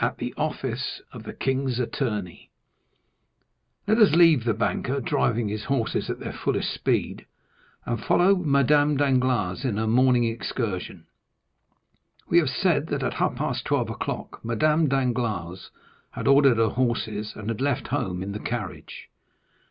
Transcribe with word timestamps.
The 0.17 0.33
Office 0.35 0.99
of 1.11 1.21
the 1.25 1.33
King's 1.33 1.79
Attorney 1.79 2.49
Let 3.87 3.99
us 3.99 4.15
leave 4.15 4.45
the 4.45 4.55
banker 4.55 4.99
driving 4.99 5.47
his 5.47 5.65
horses 5.65 6.09
at 6.09 6.19
their 6.19 6.33
fullest 6.33 6.73
speed, 6.73 7.27
and 7.85 8.03
follow 8.03 8.35
Madame 8.37 8.97
Danglars 8.97 9.63
in 9.63 9.77
her 9.77 9.85
morning 9.85 10.23
excursion. 10.23 11.05
We 12.29 12.39
have 12.39 12.49
said 12.49 12.87
that 12.87 13.03
at 13.03 13.13
half 13.13 13.35
past 13.35 13.63
twelve 13.65 13.91
o'clock 13.91 14.43
Madame 14.43 14.87
Danglars 14.87 15.69
had 16.13 16.27
ordered 16.27 16.57
her 16.57 16.69
horses, 16.69 17.35
and 17.35 17.47
had 17.49 17.61
left 17.61 17.89
home 17.89 18.23
in 18.23 18.31
the 18.31 18.39
carriage. 18.39 19.07